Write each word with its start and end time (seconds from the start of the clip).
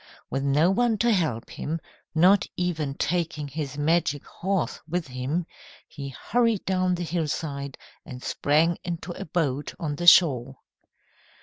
With 0.31 0.41
no 0.43 0.71
one 0.71 0.97
to 0.97 1.11
help 1.11 1.51
him, 1.51 1.79
not 2.15 2.47
even 2.57 2.95
taking 2.95 3.47
his 3.47 3.77
magic 3.77 4.25
horse 4.25 4.79
with 4.87 5.05
him, 5.09 5.45
he 5.87 6.09
hurried 6.09 6.65
down 6.65 6.95
the 6.95 7.03
hillside 7.03 7.77
and 8.03 8.23
sprang 8.23 8.79
into 8.83 9.11
a 9.11 9.25
boat 9.25 9.75
on 9.79 9.97
the 9.97 10.07
shore. 10.07 10.57